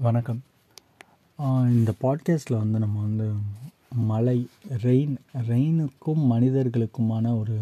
[0.00, 0.42] வணக்கம்.
[1.68, 3.30] இந்த பாட்காஸ்ட்டில் வந்து நம்ம வந்து
[3.94, 4.48] மழை
[4.82, 5.16] ரெயின்
[5.48, 7.58] ரெயினுக்கும் மனிதர்களுக்குமான ஒரு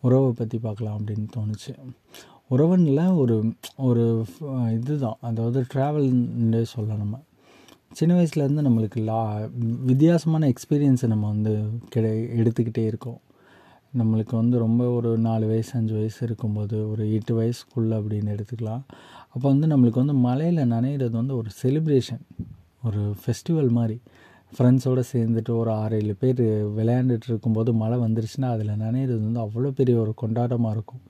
[0.00, 1.74] உறவை பற்றி பார்க்கலாம் அப்படின்னு தோணுச்சு.
[2.50, 4.26] உறவனில் ஒரு ஒரு
[4.70, 5.16] இதுதான்.
[5.20, 7.20] அதாவது ட்ராவல்னே சொல்லலாம் நம்ம.
[7.92, 9.48] சின்ன வயசுலேருந்து நம்மளுக்கு லா
[9.84, 13.20] வித்தியாசமான எக்ஸ்பீரியன்ஸை நம்ம வந்து கிடை எடுத்துக்கிட்டே இருக்கோம்.
[13.96, 18.82] நம்மளுக்கு வந்து ரொம்ப ஒரு நாலு வயசு அஞ்சு வயசு இருக்கும்போது ஒரு எட்டு வயசுக்குள்ளே அப்படின்னு எடுத்துக்கலாம்.
[19.28, 22.22] அப்போ வந்து நம்மளுக்கு வந்து மலையில் நனையிறது வந்து ஒரு செலிப்ரேஷன்
[22.84, 24.00] ஒரு ஃபெஸ்டிவல் மாதிரி.
[24.56, 26.42] ஃப்ரெண்ட்ஸோடு சேர்ந்துட்டு ஒரு ஆறு ஏழு பேர்
[26.78, 31.02] விளையாண்டுட்டு இருக்கும்போது மழை வந்துருச்சுன்னா அதில் நனையிறது வந்து அவ்வளோ பெரிய ஒரு கொண்டாட்டமாக இருக்கும்.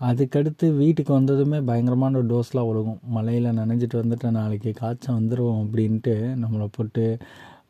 [0.00, 3.00] அதுக்கடுத்து வீட்டுக்கு வந்ததுமே பயங்கரமான ஒரு டோஸ்லாம் ஒழுகும்.
[3.04, 7.18] மலையில் நனைஞ்சிட்டு வந்துட்டு நாளைக்கு காய்ச்சல் வந்துடும் அப்படின்ட்டு நம்மளை போட்டு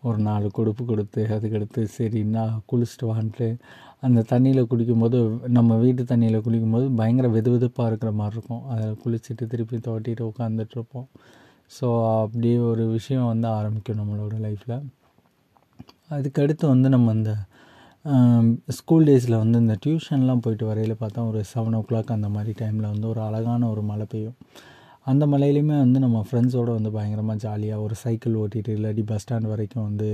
[0.08, 3.48] ஒரு நாலு கொடுப்பு கொடுத்து அதுக்கடுத்து சரி நான் குளிச்சுட்டு வான்ட்டு
[4.06, 5.18] அந்த தண்ணியில் குளிக்கும்போது
[5.56, 8.62] நம்ம வீட்டு தண்ணியில் குளிக்கும்போது பயங்கர வெது வெதுப்பாக இருக்கிற மாதிரி இருக்கும்.
[8.72, 11.08] அதில் குளிச்சுட்டு திருப்பி தோட்டிட்டு உட்காந்துட்ருப்போம்
[11.76, 11.86] ஸோ
[12.22, 14.76] அப்படியே ஒரு விஷயம் வந்து ஆரம்பிக்கும் நம்மளோட லைஃப்பில்
[16.16, 17.32] அதுக்கடுத்து வந்து நம்ம அந்த
[18.78, 22.90] ஸ்கூல் டேஸில் வந்து இந்த டியூஷன்லாம் போயிட்டு வரையில் பார்த்தா ஒரு செவன் ஓ கிளாக் அந்த மாதிரி டைமில்
[22.92, 24.36] வந்து ஒரு அழகான ஒரு மழை பெய்யும்.
[25.06, 29.86] அந்த மலையிலையுமே வந்து நம்ம ஃப்ரெண்ட்ஸோடு வந்து பயங்கரமாக ஜாலியாக ஒரு சைக்கிள் ஓட்டிகிட்டு இல்லாட்டி பஸ் ஸ்டாண்ட் வரைக்கும்
[29.88, 30.08] வந்து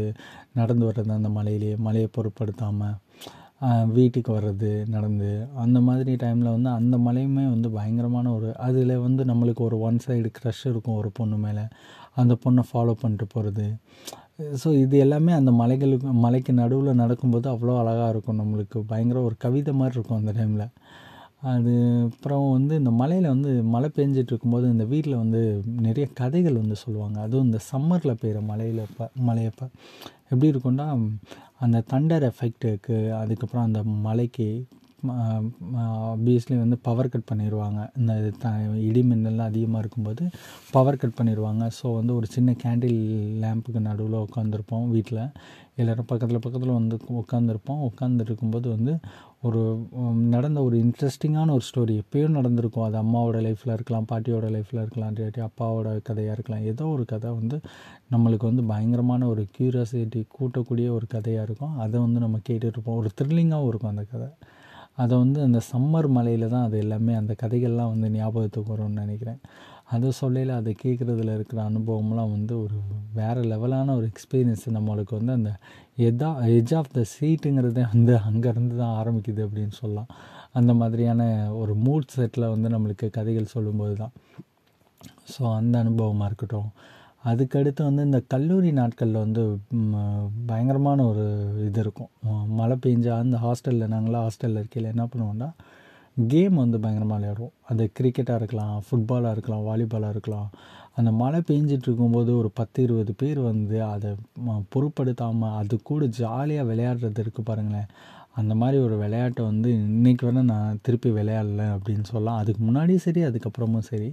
[0.52, 2.96] நடந்து வர்றது அந்த மலையிலேயே மலையை பொருட்படுத்தாமல்
[3.96, 5.30] வீட்டுக்கு வர்றது நடந்து
[5.64, 10.30] அந்த மாதிரி டைமில் வந்து அந்த மலையுமே வந்து பயங்கரமான ஒரு அதில் வந்து நம்மளுக்கு ஒரு ஒன் சைடு
[10.38, 11.64] க்ரஷ் இருக்கும் ஒரு பொண்ணு மேலே.
[12.20, 13.66] அந்த பொண்ணை ஃபாலோ பண்ணிட்டு போகிறது
[14.62, 18.78] ஸோ இது எல்லாமே அந்த மலைகளுக்கு மலைக்கு நடுவில் நடக்கும்போது அவ்வளோ அழகாக இருக்கும் நம்மளுக்கு.
[18.92, 20.66] பயங்கர ஒரு கவிதை மாதிரி இருக்கும் அந்த டைமில்
[21.42, 21.72] அது
[22.04, 27.20] அப்புறம் வந்து இந்த மலையில் வந்து மழை பெஞ்சிட்டு இருக்கும்போது இந்த வீட்டில் வந்து நிறைய கதைகள் வந்து சொல்லுவாங்க.
[27.20, 29.68] அதுவும் இந்த சம்மரில் பெய்கிற மலையில் இப்போ மலையப்போ.
[30.28, 30.86] எப்படி இருக்கும்னா
[31.58, 34.66] அந்த தண்டர் எஃபெக்ட்டுக்கு அதுக்கப்புறம் அந்த மலைக்கு
[36.12, 38.52] ஆப்வியஸ்லி வந்து பவர் கட் பண்ணிடுவாங்க இந்த த
[38.88, 40.24] இடி மின்னல்லாம் அதிகமாக இருக்கும்போது
[40.70, 43.00] பவர் கட் பண்ணிடுவாங்க ஸோ வந்து ஒரு சின்ன கேண்டில்
[43.44, 45.22] லேம்புக்கு நடுவில் உட்காந்துருப்போம் வீட்டில்
[45.76, 48.92] எல்லோரும் பக்கத்தில் பக்கத்தில் வந்து உட்காந்துருப்போம் உட்காந்துருக்கும்போது வந்து
[49.48, 49.60] ஒரு
[50.34, 52.86] நடந்த ஒரு இன்ட்ரெஸ்டிங்கான ஒரு ஸ்டோரி எப்பயும் நடந்திருக்கும்.
[52.86, 56.64] அது அம்மாவோட லைஃப்பில் இருக்கலாம் பாட்டியோட லைஃப்பில் இருக்கலாம் இல்லாட்டி அப்பாவோட கதையாக இருக்கலாம்.
[56.72, 57.58] ஏதோ ஒரு கதை வந்து
[58.14, 61.74] நம்மளுக்கு வந்து பயங்கரமான ஒரு க்யூரியாசிட்டி கூட்டக்கூடிய ஒரு கதையாக இருக்கும்.
[61.84, 64.28] அதை வந்து நம்ம கேட்டுட்ருப்போம் ஒரு த்ரில்லிங்காகவும் இருக்கும் அந்த கதை.
[65.02, 69.40] அதை வந்து அந்த சம்மர் மலையில் தான் அது எல்லாமே அந்த கதைகள்லாம் வந்து ஞாபகத்துக்கு வரும்னு நினைக்கிறேன்.
[69.94, 72.76] அதை சொல்லையில் அதை கேட்குறதுல இருக்கிற அனுபவம்லாம் வந்து ஒரு
[73.18, 75.52] வேறு லெவலான ஒரு எக்ஸ்பீரியன்ஸ் நம்மளுக்கு வந்து அந்த
[76.08, 76.28] எதா
[76.58, 80.10] எஜ் ஆஃப் த சீட்டுங்கிறதே வந்து அங்கேருந்து தான் ஆரம்பிக்குது அப்படின்னு சொல்லலாம்.
[80.58, 81.22] அந்த மாதிரியான
[81.62, 84.14] ஒரு மூட் செட்டில் வந்து நம்மளுக்கு கதைகள் சொல்லும்போது தான்
[85.32, 86.70] ஸோ அந்த அனுபவமாக இருக்கட்டும்.
[87.24, 89.42] அதுக்கடுத்து வந்து இந்த கல்லூரி நாட்களில் வந்து
[90.50, 91.24] பயங்கரமான ஒரு
[91.66, 92.10] இது இருக்கும்.
[92.58, 95.48] மழை பெஞ்சா அந்த ஹாஸ்டலில் நாங்களாம் ஹாஸ்டலில் இருக்கையில் என்ன பண்ணுவோன்னா
[96.32, 97.54] கேம் வந்து பயங்கரமாக விளையாடுவோம்.
[97.70, 100.48] அது கிரிக்கெட்டாக இருக்கலாம் ஃபுட்பாலாக இருக்கலாம் வாலிபாலாக இருக்கலாம்.
[100.98, 104.10] அந்த மழை பெஞ்சிட்டு இருக்கும்போது ஒரு பத்து இருபது பேர் வந்து அதை
[104.74, 107.90] பொருட்படுத்தாமல் அது கூட ஜாலியாக விளையாடுறது இருக்குது பாருங்களேன்
[108.40, 112.38] அந்த மாதிரி ஒரு விளையாட்டை வந்து இன்றைக்கி வேணால் நான் திருப்பி விளையாடல அப்படின்னு சொல்லலாம்.
[112.42, 114.10] அதுக்கு முன்னாடியும் சரி அதுக்கப்புறமும் சரி.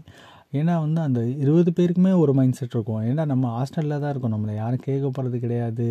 [0.58, 3.02] ஏன்னா வந்து அந்த இருபது பேருக்குமே ஒரு மைண்ட் செட் இருக்கும்.
[3.10, 4.36] ஏன்னா நம்ம ஹாஸ்டலில் தான் இருக்கோம்.
[4.36, 5.88] நம்மளை யாரும் கேட்க போகிறது கிடையாது.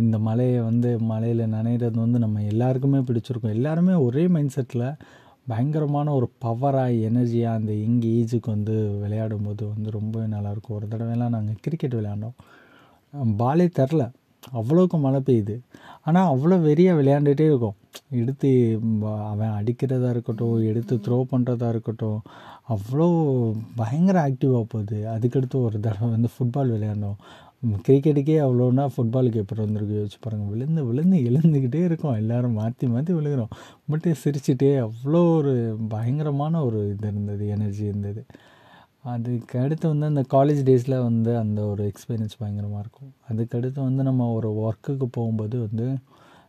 [0.00, 3.54] இந்த மலையை வந்து மலையில் நனைகிறது வந்து நம்ம எல்லாருக்குமே பிடிச்சிருக்கும்.
[3.58, 4.88] எல்லாருமே ஒரே மைண்ட் செட்டில்
[5.50, 11.34] பயங்கரமான ஒரு பவராக எனர்ஜியாக அந்த யங் ஏஜுக்கு வந்து விளையாடும் போது வந்து ரொம்பவே நல்லாயிருக்கும் ஒரு தடவைலாம்
[11.36, 12.36] நாங்கள் கிரிக்கெட் விளையாண்டோம்.
[13.42, 14.04] பாலே தரல
[14.60, 15.56] அவ்வளோக்கு மழை பெய்யுது.
[16.08, 17.76] ஆனால் அவ்வளோ வெறியாக விளையாண்டுகிட்டே இருக்கும்.
[18.20, 18.50] எடுத்து
[19.32, 22.20] அவன் அடிக்கிறதா இருக்கட்டும் எடுத்து த்ரோ பண்ணுறதா இருக்கட்டும்
[22.74, 23.08] அவ்வளோ
[23.80, 24.98] பயங்கர ஆக்டிவாக போகுது.
[25.14, 27.18] அதுக்கடுத்து ஒரு தடவை வந்து ஃபுட்பால் விளையாண்டோம்.
[27.86, 32.16] கிரிக்கெட்டுக்கே அவ்வளோனா ஃபுட்பாலுக்கு எப்படி வந்திருக்கு யோசிச்சு பாருங்கள் விழுந்து விழுந்து எழுந்துக்கிட்டே இருக்கோம்.
[32.22, 33.52] எல்லோரும் மாற்றி மாற்றி விழுகிறோம்.
[33.90, 35.54] பட் சிரிச்சிட்டே அவ்வளோ ஒரு
[35.94, 38.22] பயங்கரமான ஒரு இது இருந்தது எனர்ஜி இருந்தது.
[39.12, 43.12] அதுக்கு அடுத்து வந்து அந்த காலேஜ் டேஸில் வந்து அந்த ஒரு எக்ஸ்பீரியன்ஸ் பயங்கரமாக இருக்கும்.
[43.30, 45.86] அதுக்கடுத்து வந்து நம்ம ஒரு ஒர்க்குக்கு போகும்போது வந்து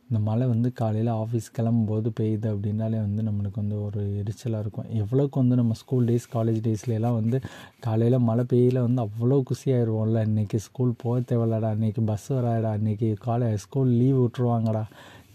[0.09, 4.88] இந்த மழை வந்து காலையில் ஆஃபீஸ் கிளம்பும்போது பெய்யுது அப்படின்னாலே வந்து நம்மளுக்கு வந்து ஒரு எரிச்சலாக இருக்கும்.
[5.01, 7.40] எவ்வளோக்கு வந்து நம்ம ஸ்கூல் டேஸ் காலேஜ் டேஸ்லாம் வந்து
[7.79, 10.22] காலையில் மழை பெய்யல வந்து அவ்வளோ குஷியாயிருவோம்ல.
[10.29, 14.84] இன்றைக்கி ஸ்கூல் போக தேவையில்லடா இன்றைக்கி பஸ் வராடா இன்றைக்கி காலேஜ் ஸ்கூல் லீவ் விட்ருவாங்கடா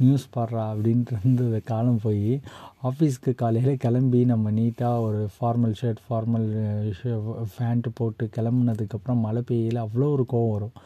[0.02, 2.32] நியூஸ் பாடுறா அப்படின்ட்டு இருந்தது காலம் போய்.
[2.88, 6.48] ஆஃபீஸ்க்கு காலையில் கிளம்பி நம்ம நீட்டாக ஒரு ஃபார்மல் ஷர்ட் ஃபார்மல்
[7.54, 9.84] ஃபேண்ட்டு போட்டு கிளம்புனதுக்கப்புறம் மழை பெய்யல.
[9.86, 10.76] அவ்வளோ ஒரு கோவம் வரும்.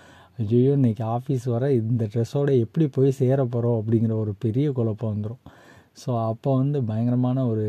[0.43, 5.45] ஐயோ இன்றைக்கி ஆஃபீஸ் வர இந்த ட்ரெஸ்ஸோடு எப்படி போய் சேர போகிறோம் அப்படிங்கிற ஒரு பெரிய குழப்பம் வந்துடும்
[6.01, 7.63] ஸோ அப்போ வந்து பயங்கரமான ஒரு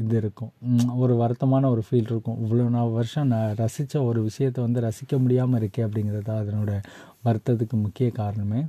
[0.00, 0.50] இது இருக்கும்.
[1.02, 2.36] ஒரு வருத்தமான ஒரு ஃபீல் இருக்கும்.
[2.44, 6.72] இவ்வளோ நான் வருஷம் நான் ரசித்த ஒரு விஷயத்தை வந்து ரசிக்க முடியாமல் இருக்கே அப்படிங்கிறது தான் அதனோட
[7.26, 8.60] வருத்தத்துக்கு முக்கிய காரணமே.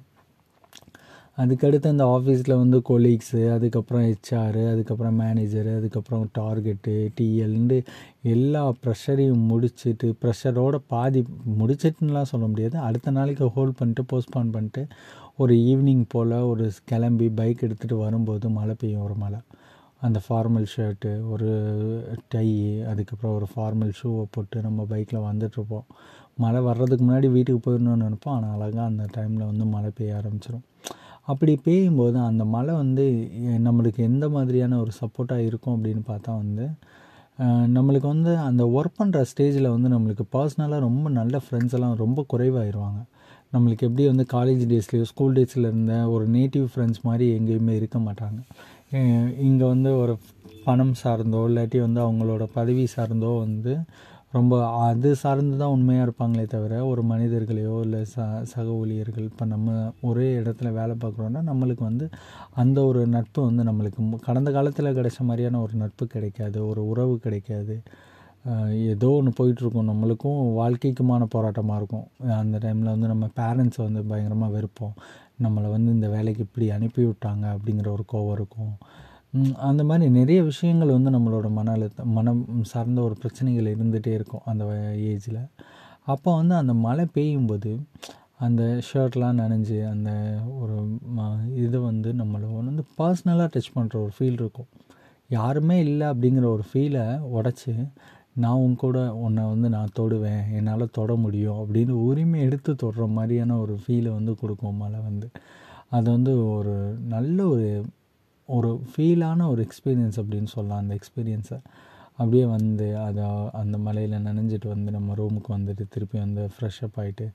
[1.38, 7.78] அதுக்கடுத்து அந்த ஆஃபீஸில் வந்து கொலீக்ஸு அதுக்கப்புறம் ஹெச்ஆரு அதுக்கப்புறம் மேனேஜரு அதுக்கப்புறம் டார்கெட்டு டிஎல்ண்டு
[8.34, 11.22] எல்லா ப்ரெஷரையும் முடிச்சுட்டு ப்ரெஷரோட பாதி
[11.62, 12.78] முடிச்சிட்டுலாம் சொல்ல முடியாது.
[12.88, 14.84] அடுத்த நாளைக்கு ஹோல்ட் பண்ணிட்டு போஸ்ட்பான் பண்ணிட்டு
[15.44, 19.40] ஒரு ஈவினிங் போல் ஒரு கிளம்பி பைக் எடுத்துகிட்டு வரும்போது மழை பெய்யும் ஒரு மழை.
[20.06, 21.50] அந்த ஃபார்மல் ஷர்ட்டு ஒரு
[22.34, 22.48] டை
[22.92, 25.88] அதுக்கப்புறம் ஒரு ஃபார்மல் ஷூவை போட்டு நம்ம பைக்கில் வந்துட்ருப்போம்
[26.44, 28.36] மழை வர்றதுக்கு முன்னாடி வீட்டுக்கு போயிடணும்னு நினைப்போம்.
[28.38, 30.66] ஆனால் அழகாக அந்த டைமில் வந்து மழை பெய்ய ஆரம்பிச்சிடும்
[31.28, 33.06] அப்படி பெய்யும்போது அந்த மழை வந்து
[33.68, 36.66] நம்மளுக்கு எந்த மாதிரியான ஒரு சப்போர்ட்டாக இருக்கும் அப்படின்னு பார்த்தா வந்து
[37.76, 43.00] நம்மளுக்கு வந்து அந்த ஒர்க் பண்ணுற ஸ்டேஜில் வந்து நம்மளுக்கு பர்சனலாக ரொம்ப நல்ல ஃப்ரெண்ட்ஸ் எல்லாம் ரொம்ப குறைவாயிருவாங்க.
[43.54, 48.40] நம்மளுக்கு எப்படி வந்து காலேஜ் டேஸ்லேயோ ஸ்கூல் டேஸில் இருந்த ஒரு நேட்டிவ் ஃப்ரெண்ட்ஸ் மாதிரி எங்கேயுமே இருக்க மாட்டாங்க.
[49.48, 50.14] இங்கே வந்து ஒரு
[50.66, 53.74] பணம் சார்ந்தோ இல்லாட்டி வந்து அவங்களோட பதவி சார்ந்தோ வந்து
[54.34, 54.54] ரொம்ப
[54.86, 58.16] அது சார்ந்து தான் உண்மையாக இருப்பாங்களே தவிர ஒரு மனிதர்களையோ இல்லை ச
[58.52, 59.68] சக ஊழியர்கள் இப்போ நம்ம
[60.02, 62.06] ஒரே இடத்துல வேலை பார்க்குறோன்னா நம்மளுக்கு வந்து
[62.56, 67.76] அந்த ஒரு நட்பு வந்து நம்மளுக்கு கடந்த காலத்தில் கிடைச்ச மாதிரியான ஒரு நட்பு கிடைக்காது ஒரு உறவு கிடைக்காது.
[68.94, 69.90] ஏதோ ஒன்று போயிட்டுருக்கும்.
[69.92, 72.08] நம்மளுக்கும் வாழ்க்கைக்குமான போராட்டமாக இருக்கும்.
[72.42, 74.96] அந்த டைமில் வந்து நம்ம பேரண்ட்ஸ் வந்து பயங்கரமாக வெறுப்போம்.
[75.46, 78.74] நம்மளை வந்து இந்த வேலைக்கு இப்படி அனுப்பி விட்டாங்க அப்படிங்கிற ஒரு கோவம் இருக்கும்.
[79.68, 82.42] அந்த மாதிரி நிறைய விஷயங்கள் வந்து நம்மளோட மன அழுத்தம் மனம்
[82.72, 84.64] சார்ந்த ஒரு பிரச்சனைகள் இருந்துகிட்டே இருக்கும் அந்த
[85.12, 85.40] ஏஜில்.
[86.14, 87.72] அப்போ வந்து அந்த மழை பெய்யும்போது
[88.46, 90.12] அந்த ஷர்ட்லாம் நனைஞ்சு அந்த
[90.62, 90.76] ஒரு
[91.66, 94.70] இது வந்து நம்மளை வந்து பர்சனலாக டச் பண்ணுற ஒரு ஃபீல் இருக்கும்.
[95.30, 97.06] யாருமே இல்லை அப்படிங்கிற ஒரு ஃபீலை
[97.38, 97.74] உடச்சி
[98.44, 103.58] நான் உன் கூட உன்னை வந்து நான் தொடுவேன் என்னால் தொட முடியும் அப்படின்னு உரிமை எடுத்து தொடுற மாதிரியான
[103.64, 105.28] ஒரு ஃபீலை வந்து கொடுக்கும் மழை வந்து.
[105.98, 106.76] அது வந்து ஒரு
[107.16, 107.68] நல்ல ஒரு
[108.50, 110.82] ஒரு ஃபீலான ஒரு எக்ஸ்பீரியன்ஸ் அப்படின்னு சொல்லலாம்.
[110.84, 111.60] அந்த எக்ஸ்பீரியன்ஸை
[112.18, 113.26] அப்படியே வந்து அதை
[113.62, 117.28] அந்த மலையில் நனைஞ்சிட்டு வந்து நம்ம ரூமுக்கு வந்துட்டு திருப்பி வந்து ஃப்ரெஷ்அப் ஆகிட்டு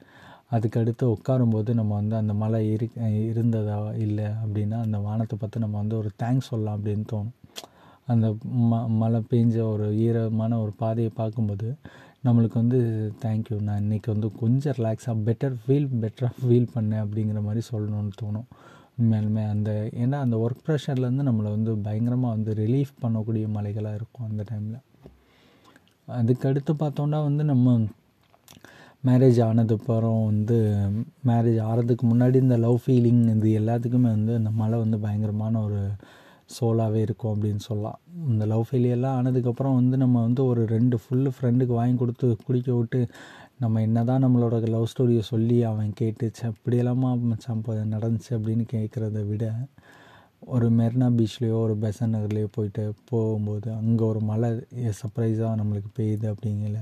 [0.52, 2.86] அதுக்கடுத்து உட்காரும்போது நம்ம வந்து அந்த மலை இரு
[3.30, 7.34] இருந்ததா இல்லை அப்படின்னா அந்த வானத்தை பார்த்து நம்ம வந்து ஒரு தேங்க்ஸ் சொல்லலாம் அப்படின்னு தோணும்.
[8.06, 8.26] அந்த
[8.70, 11.68] ம மழை பெஞ்ச ஒரு ஈரமான ஒரு பாதையை பார்க்கும்போது
[12.26, 12.78] நம்மளுக்கு வந்து
[13.24, 18.48] தேங்க்யூ நான் இன்றைக்கி வந்து கொஞ்சம் ரிலாக்ஸாக பெட்டர் ஃபீல் பெட்டராக ஃபீல் பண்ணேன் அப்படிங்கிற மாதிரி சொல்லணும்னு தோணும்.
[18.98, 24.44] உண்மையாலுமே அந்த ஏன்னா அந்த ஒர்க் ப்ரெஷர்லேருந்து நம்மளை வந்து பயங்கரமாக வந்து ரிலீஃப் பண்ணக்கூடிய மலைகளாக இருக்கும் அந்த
[24.50, 24.84] டைமில்
[26.08, 27.78] அதுக்கடுத்து பார்த்தோன்னா வந்து நம்ம
[29.04, 30.56] மேரேஜ் ஆனதுக்கப்புறம் வந்து
[31.26, 35.80] மேரேஜ் ஆகிறதுக்கு முன்னாடி இந்த லவ் ஃபீலிங் இது எல்லாத்துக்குமே வந்து இந்த மலை வந்து பயங்கரமான ஒரு
[36.56, 37.98] சோலாகவே இருக்கும் அப்படின்னு சொல்லலாம்.
[38.28, 43.00] இந்த லவ் ஃபெயிலியர்லாம் ஆனதுக்கப்புறம் வந்து நம்ம வந்து ஒரு ரெண்டு ஃபுல்லு ஃப்ரெண்டுக்கு வாங்கி கொடுத்து குடிக்க விட்டு
[43.60, 49.26] நம்ம என்ன தான் நம்மளோட லவ் ஸ்டோரியை சொல்லி அவன் கேட்டுச்சு அப்படியெல்லாமா மச்சான் இப்போ நடந்துச்சு அப்படின்னு கேட்குறத
[49.26, 49.44] விட
[50.46, 54.50] ஒரு மெரினா பீச்லேயோ ஒரு பெசன் நகர்லேயோ போயிட்டு போகும்போது அங்கே ஒரு மழை
[55.00, 56.78] சர்ப்ரைஸாக நம்மளுக்கு பெய்யுது அப்படிங்கல.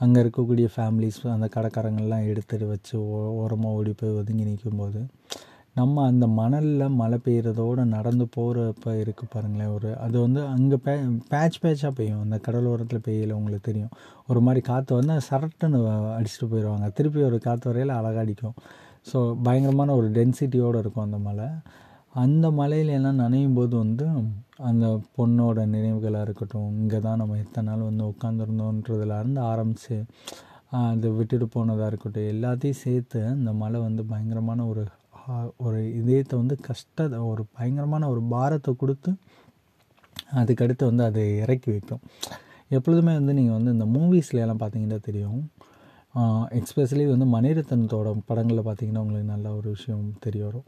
[0.00, 5.00] அங்கே இருக்கக்கூடிய ஃபேமிலிஸ் அந்த கடைக்காரங்கள்லாம் எடுத்துகிட்டு வச்சு ஓ ஓரமாக ஓடி போய் ஒதுங்கி நிற்கும்போது
[5.76, 10.94] நம்ம அந்த மணலில் மழை பெய்கிறதோடு நடந்து போகிறப்ப இருக்குது பாருங்களேன் ஒரு அது வந்து அங்கே பே
[11.30, 12.20] பேட்ச் பேட்சாக பெய்யும்.
[12.24, 13.92] அந்த கடலோரத்தில் பெய்யல உங்களுக்கு தெரியும்.
[14.30, 15.80] ஒரு மாதிரி காற்று வந்து சரட்டுன்னு
[16.16, 18.56] அடிச்சுட்டு போயிடுவாங்க திருப்பி ஒரு காற்று வரையில் அழகாக அடிக்கும்.
[19.10, 21.48] ஸோ பயங்கரமான ஒரு டென்சிட்டியோடு இருக்கும் அந்த மலை.
[22.22, 24.06] அந்த மலையில் எல்லாம் நனையும் போது வந்து
[24.70, 24.86] அந்த
[25.16, 29.96] பொண்ணோட நினைவுகளாக இருக்கட்டும் இங்கே தான் நம்ம எத்தனை நாள் வந்து உட்காந்துருந்தோன்றதுலேருந்து ஆரம்பித்து
[30.80, 34.84] அது விட்டுட்டு போனதாக இருக்கட்டும் எல்லாத்தையும் சேர்த்து அந்த மலை வந்து பயங்கரமான ஒரு
[35.64, 39.10] ஒரு இதயத்தை வந்து கஷ்டத்தை ஒரு பயங்கரமான ஒரு பாரத்தை கொடுத்து
[40.40, 42.02] அதுக்கடுத்து வந்து அதை இறக்கி வைக்கும்.
[42.76, 45.40] எப்பொழுதுமே வந்து நீங்கள் வந்து இந்த மூவிஸ்ல எல்லாம் பார்த்தீங்கன்னா தெரியும்.
[46.58, 50.66] எக்ஸ்பெஷலி வந்து மணிரத்னத்தோட படங்களில் பார்த்தீங்கன்னா உங்களுக்கு நல்ல ஒரு விஷயம் தெரிய வரும்.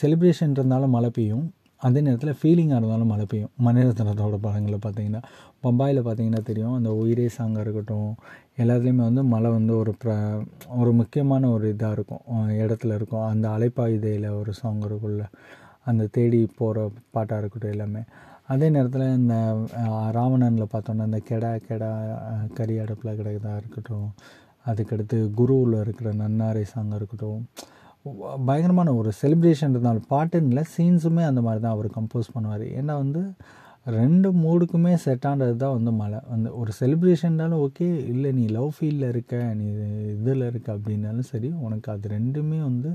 [0.00, 1.46] செலிப்ரேஷன் இருந்தாலும் மழை பெய்யும்.
[1.80, 3.52] அதே நேரத்தில் ஃபீலிங்காக இருந்தாலும் மழை பெய்யும்.
[3.66, 5.22] மணிரத்னத்தோட படங்களில் பார்த்தீங்கன்னா
[5.64, 8.10] பம்பாயில் பார்த்தீங்கன்னா தெரியும் அந்த உயிரே சாங்காக இருக்கட்டும்
[8.62, 10.10] எல்லாத்துலேயுமே வந்து மழை வந்து ஒரு ப்ர
[10.80, 12.22] ஒரு முக்கியமான ஒரு இதாக இருக்கும்.
[12.62, 13.24] இடத்துல இருக்கும்.
[13.32, 15.22] அந்த அலைப்பாயுதையில் ஒரு சாங் இருக்குள்ள
[15.84, 16.78] அந்த தேடி போகிற
[17.10, 18.02] பாட்டாக இருக்கட்டும் எல்லாமே.
[18.46, 19.34] அதே நேரத்தில் இந்த
[20.18, 21.90] ராவணனில் பார்த்தோன்னா இந்த கெடா கெடா
[22.54, 24.08] கறி அடுப்பில் கிடக்கிறதா இருக்கட்டும்
[24.66, 27.40] அதுக்கடுத்து குருவில் இருக்கிற நன்னாரை சாங்காக இருக்கட்டும்
[28.48, 32.64] பயங்கரமான ஒரு செலிப்ரேஷன் இருந்தாலும் பாட்டுன்னு இல்லை சீன்ஸுமே அந்த மாதிரி தான் அவர் கம்போஸ் பண்ணுவார்.
[32.78, 33.22] ஏன்னா வந்து
[33.96, 36.18] ரெண்டு மூடுக்குமே செட் ஆனது தான் வந்து மழை.
[36.34, 39.66] அந்த ஒரு செலிப்ரேஷன்னாலும் ஓகே இல்லை நீ லவ் ஃபீலில் இருக்க நீ
[40.14, 42.90] இதில் இருக்க அப்படின்னாலும் சரி உனக்கு அது ரெண்டுமே வந்து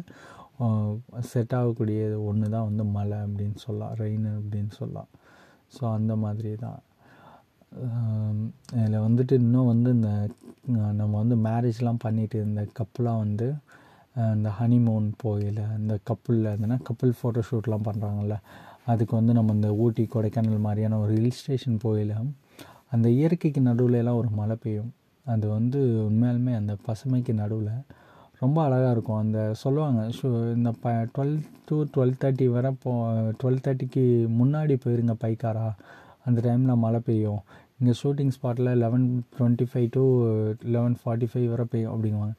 [1.32, 3.96] செட் ஆகக்கூடிய ஒன்று தான் வந்து மழை அப்படின்னு சொல்லலாம்.
[4.04, 5.10] ரெயின் அப்படின்னு சொல்லலாம்.
[5.76, 6.80] ஸோ அந்த மாதிரி தான்
[8.80, 10.12] இதில் வந்துட்டு இன்னும் வந்து இந்த
[11.00, 13.48] நம்ம வந்து மேரேஜ்லாம் பண்ணிட்டு இருந்த கப்புலாம் வந்து
[14.34, 18.36] இந்த ஹனிமூன் போகையில் இந்த கப்புளில் இருந்தனா கப்புள் ஃபோட்டோ ஷூட்லாம் பண்ணுறாங்கல்ல
[18.92, 22.16] அதுக்கு வந்து நம்ம இந்த ஊட்டி கொடைக்கானல் மாதிரியான ஒரு ஹில் ஸ்டேஷன் போகையில்
[22.94, 24.92] அந்த இயற்கைக்கு நடுவில் எல்லாம் ஒரு மழை பெய்யும்.
[25.26, 25.80] அது வந்து
[26.10, 27.72] உண்மையாலுமே அந்த பசுமைக்கு நடுவில்
[28.44, 29.20] ரொம்ப அழகாக இருக்கும்.
[29.24, 31.36] அந்த சொல்லுவாங்க ஷோ இந்த ப டுவெல்
[31.68, 32.92] டு டுவெல் தேர்ட்டி வரை போ
[33.42, 34.04] டுவெல் தேர்ட்டிக்கு
[34.40, 35.68] முன்னாடி போயிருங்க பைக்காரா?
[36.28, 37.42] அந்த டைமில் மழை பெய்யும்.
[37.80, 39.06] இங்கே ஷூட்டிங் ஸ்பாட்டில் eleven
[39.38, 40.04] twenty five to
[40.76, 42.36] eleven forty five வரை பெய்யும் அப்படிங்குவாங்க.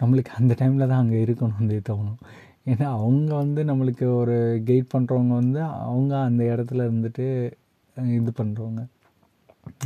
[0.00, 2.18] நம்மளுக்கு அந்த டைமில் தான் அங்கே இருக்கணும் வந்து தோணும்.
[2.70, 4.36] ஏன்னா அவங்க வந்து நம்மளுக்கு ஒரு
[4.68, 7.26] கைட் பண்ணுறவங்க வந்து அவங்க அந்த இடத்துல இருந்துட்டு
[8.18, 8.82] இது பண்ணுறவங்க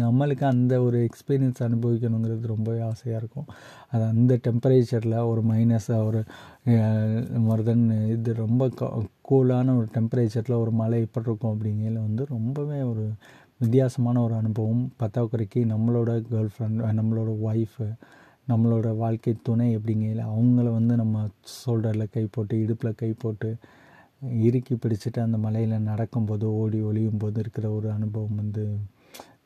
[0.01, 3.49] நம்மளுக்கு அந்த ஒரு எக்ஸ்பீரியன்ஸ் அனுபவிக்கணுங்கிறது ரொம்பவே ஆசையாக இருக்கும்.
[3.91, 6.21] அது அந்த டெம்பரேச்சரில் ஒரு மைனஸாக ஒரு
[7.47, 7.85] மோர் தென்
[8.15, 8.69] இது ரொம்ப
[9.31, 13.05] கூலான ஒரு டெம்பரேச்சரில் ஒரு மழை எப்படி இருக்கும் அப்படிங்கையில் வந்து ரொம்பவே ஒரு
[13.63, 14.85] வித்தியாசமான ஒரு அனுபவம்.
[15.03, 17.89] பத்தாக்குறைக்கு நம்மளோட கேர்ள் ஃப்ரெண்ட் நம்மளோட ஒய்ஃபு
[18.49, 21.25] நம்மளோட வாழ்க்கை துணை எப்படிங்கையில் அவங்கள வந்து நம்ம
[21.57, 23.51] ஷோல்டரில் கை போட்டு இடுப்பில் கை போட்டு
[24.47, 28.65] இறுக்கி பிடிச்சிட்டு அந்த மலையில் நடக்கும்போது ஓடி ஒளியும் போது இருக்கிற ஒரு அனுபவம் வந்து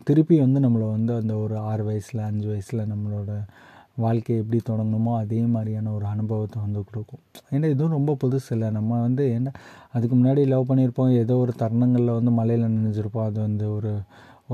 [0.08, 3.32] திருப்பி வந்து நம்மளை வந்து அந்த ஒரு ஆறு வயசில் அஞ்சு வயசில் நம்மளோட
[4.04, 7.22] வாழ்க்கையை எப்படி தொடங்கணுமோ அதே மாதிரியான ஒரு அனுபவத்தை வந்து கொடுக்கும்.
[7.54, 8.68] ஏன்னா இதுவும் ரொம்ப புதுசு இல்லை.
[8.78, 9.52] நம்ம வந்து என்ன
[9.96, 11.12] அதுக்கு முன்னாடி லவ் பண்ணியிருப்போம்.
[11.22, 13.26] ஏதோ ஒரு தருணங்களில் வந்து மலையில் நினைஞ்சிருப்போம்.
[13.30, 13.92] அது வந்து ஒரு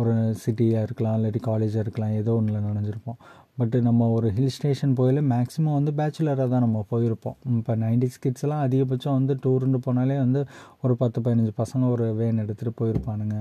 [0.00, 0.12] ஒரு
[0.42, 3.18] சிட்டியாக இருக்கலாம் இல்லாட்டி காலேஜாக இருக்கலாம் ஏதோ ஒன்றில் நினைஞ்சிருப்போம்.
[3.58, 7.36] பட்டு நம்ம ஒரு ஹில் ஸ்டேஷன் போயில மேக்ஸிமம் வந்து பேச்சுலராக தான் நம்ம போயிருப்போம்.
[7.58, 10.40] இப்போ நைன்டிஸ் கிட்ஸ்லாம் அதிகபட்சம் வந்து டூருன்னு போனாலே வந்து
[10.84, 13.38] ஒரு பத்து பதினஞ்சு பசங்க ஒரு வேன் எடுத்துகிட்டு போயிருப்பானுங்க.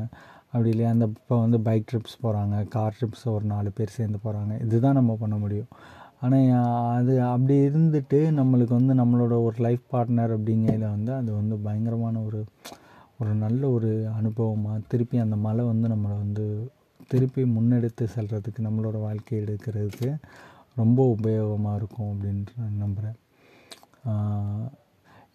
[0.52, 0.90] அப்படி இல்லையா?
[0.96, 5.16] அந்த இப்போ வந்து பைக் ட்ரிப்ஸ் போகிறாங்க கார் ட்ரிப்ஸ் ஒரு நாலு பேர் சேர்ந்து போகிறாங்க இதுதான் நம்ம
[5.24, 5.70] பண்ண முடியும்.
[6.26, 12.22] ஆனால் அது அப்படி இருந்துட்டு நம்மளுக்கு வந்து நம்மளோட ஒரு லைஃப் பார்ட்னர் அப்படிங்கையில் வந்து அது வந்து பயங்கரமான
[12.28, 12.40] ஒரு
[13.22, 16.46] ஒரு நல்ல ஒரு அனுபவமாக திருப்பி அந்த மலை வந்து நம்மளை வந்து
[17.08, 20.10] திருப்பி முன்னெடுத்து செல்கிறதுக்கு நம்மளோட வாழ்க்கையை எடுக்கிறதுக்கு
[20.76, 23.18] ரொம்ப உபயோகமாக இருக்கும் அப்படின்ட்டு நான் நம்புகிறேன்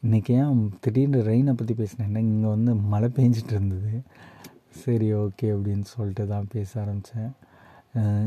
[0.02, 3.92] இன்றைக்கி ஏன் திடீர்னு ரெயினை பற்றி பேசினேன்னா இங்கே வந்து மழை பெஞ்சிட்டு இருந்தது.
[4.82, 7.32] சரி ஓகே அப்படின்னு சொல்லிட்டு தான் பேச ஆரம்பித்தேன்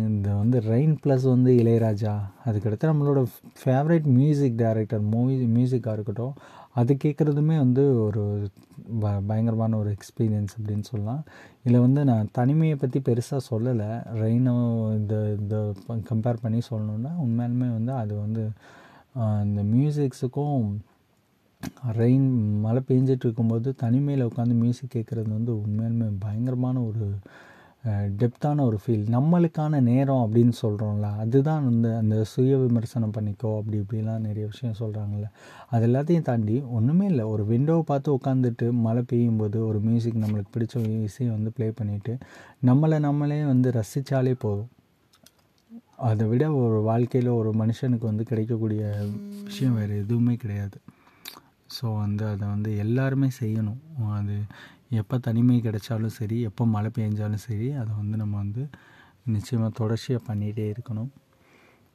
[0.08, 2.14] இந்த வந்து ரெயின் ப்ளஸ் வந்து இளையராஜா
[2.46, 3.22] அதுக்கடுத்து நம்மளோட
[3.62, 6.36] ஃபேவரட் மியூசிக் டைரக்டர் மூவி மியூசிக்காக இருக்கட்டும்
[6.76, 8.24] அது கேட்குறதுமே வந்து ஒரு
[9.02, 11.22] ப பயங்கரமான ஒரு எக்ஸ்பீரியன்ஸ் அப்படின்னு சொல்லலாம்.
[11.64, 13.90] இதில் வந்து நான் தனிமையை பற்றி பெருசாக சொல்லலை.
[14.22, 14.56] ரெயினோ
[15.00, 15.56] இந்த இந்த
[16.12, 18.44] கம்பேர் பண்ணி சொல்லணுன்னா உண்மையாலுமே வந்து அது வந்து
[19.46, 20.66] இந்த மியூசிக்ஸுக்கும்
[22.00, 22.28] ரெயின்
[22.66, 27.06] மழை பெஞ்சிட்டு இருக்கும்போது தனிமையில் உட்காந்து மியூசிக் கேட்குறது வந்து உண்மையாலுமே பயங்கரமான ஒரு
[28.20, 34.26] டெப்த்தான ஒரு ஃபீல் நம்மளுக்கான நேரம் அப்படின்னு சொல்கிறோம்ல அதுதான் வந்து அந்த சுய விமர்சனம் பண்ணிக்கோ அப்படி இப்படிலாம்
[34.28, 35.28] நிறைய விஷயம் சொல்கிறாங்கல்ல
[35.74, 37.26] அது எல்லாத்தையும் தாண்டி ஒன்றுமே இல்லை.
[37.34, 42.16] ஒரு விண்டோவை பார்த்து உட்காந்துட்டு மழை பெய்யும் போது ஒரு மியூசிக் நம்மளுக்கு பிடிச்ச இசையை வந்து ப்ளே பண்ணிவிட்டு
[42.70, 44.72] நம்மளை நம்மளே வந்து ரசித்தாலே போதும்.
[46.10, 48.82] அதை விட ஒரு வாழ்க்கையில் ஒரு மனுஷனுக்கு வந்து கிடைக்கக்கூடிய
[49.48, 50.78] விஷயம் வேறு எதுவுமே கிடையாது.
[51.76, 53.80] ஸோ வந்து அதை வந்து எல்லாருமே செய்யணும்.
[54.18, 54.36] அது
[54.90, 58.70] எப்போ தனிமை கிடைச்சாலும் சரி எப்போ மழை பெஞ்சாலும் சரி அதை வந்து நம்ம வந்து
[59.26, 61.08] நிச்சயமாக தொடர்ச்சியாக பண்ணிகிட்டே இருக்கணும்.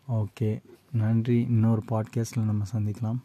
[0.09, 0.63] ஓகே.
[0.93, 1.41] நன்றி.
[1.41, 3.19] இன்னொரு பாட்காஸ்ட்டில் நம்ம சந்திக்கலாம்.